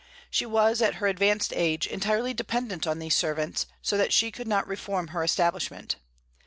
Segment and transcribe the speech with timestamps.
[0.31, 4.47] She was, at her advanced age, entirely dependent on these servants, so that she could
[4.47, 5.97] not reform her establishment.